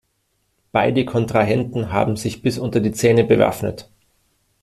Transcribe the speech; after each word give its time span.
Beide 0.71 1.05
Kontrahenten 1.05 1.91
haben 1.91 2.15
sich 2.15 2.41
bis 2.41 2.57
unter 2.57 2.79
die 2.79 2.91
Zähne 2.91 3.23
bewaffnet. 3.23 3.87